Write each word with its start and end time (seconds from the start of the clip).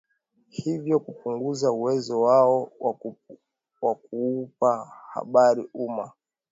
hivyo 0.49 0.99
kupunguza 0.99 1.71
uwezo 1.71 2.21
wao 2.21 2.71
wa 3.81 3.95
kuupa 3.95 4.87
habari 5.13 5.69
umma 5.73 6.11